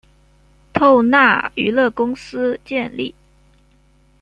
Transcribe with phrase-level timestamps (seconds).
[0.73, 3.13] 透纳娱乐公司建立。